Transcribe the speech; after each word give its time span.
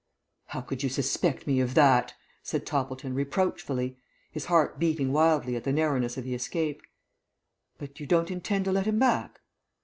"How 0.47 0.61
could 0.61 0.81
you 0.81 0.89
suspect 0.89 1.45
me 1.45 1.59
of 1.59 1.75
that?" 1.75 2.15
said 2.41 2.65
Toppleton, 2.65 3.13
reproachfully, 3.13 3.97
his 4.31 4.45
heart 4.45 4.79
beating 4.79 5.11
wildly 5.13 5.55
at 5.55 5.63
the 5.63 5.71
narrowness 5.71 6.17
of 6.17 6.23
the 6.23 6.33
escape. 6.33 6.81
"But 7.77 7.99
you 7.99 8.07
don't 8.07 8.31
intend 8.31 8.65
to 8.65 8.71
let 8.71 8.87
him 8.87 8.97
back?" 8.97 9.41